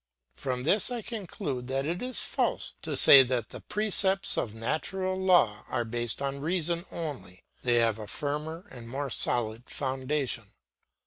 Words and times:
From 0.33 0.63
this 0.63 0.89
I 0.89 1.03
conclude 1.03 1.67
that 1.67 1.85
it 1.85 2.01
is 2.01 2.23
false 2.23 2.73
to 2.81 2.95
say 2.95 3.21
that 3.21 3.49
the 3.49 3.61
precepts 3.61 4.35
of 4.35 4.55
natural 4.55 5.15
law 5.15 5.63
are 5.69 5.85
based 5.85 6.23
on 6.23 6.39
reason 6.41 6.85
only; 6.91 7.43
they 7.61 7.75
have 7.75 7.99
a 7.99 8.07
firmer 8.07 8.65
and 8.71 8.89
more 8.89 9.11
solid 9.11 9.69
foundation. 9.69 10.45